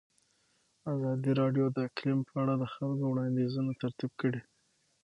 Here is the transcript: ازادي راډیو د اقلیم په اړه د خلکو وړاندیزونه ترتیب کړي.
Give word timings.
ازادي 0.93 1.31
راډیو 1.41 1.65
د 1.71 1.77
اقلیم 1.87 2.19
په 2.27 2.33
اړه 2.41 2.53
د 2.57 2.63
خلکو 2.73 3.03
وړاندیزونه 3.09 3.71
ترتیب 3.81 4.11
کړي. 4.21 4.41